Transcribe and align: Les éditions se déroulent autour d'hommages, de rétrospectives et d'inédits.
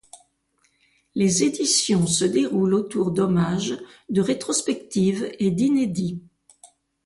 Les 1.13 1.43
éditions 1.43 2.07
se 2.07 2.25
déroulent 2.25 2.73
autour 2.73 3.11
d'hommages, 3.11 3.77
de 4.09 4.19
rétrospectives 4.19 5.29
et 5.37 5.51
d'inédits. 5.51 6.23